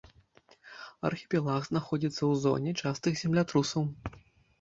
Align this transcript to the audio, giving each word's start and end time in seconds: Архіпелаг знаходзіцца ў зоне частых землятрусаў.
Архіпелаг 1.09 1.61
знаходзіцца 1.67 2.17
ў 2.17 2.33
зоне 2.45 2.71
частых 2.87 3.13
землятрусаў. 3.23 3.83